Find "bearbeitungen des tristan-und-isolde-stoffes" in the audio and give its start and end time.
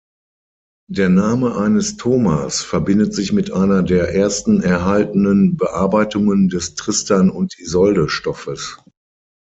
5.57-8.79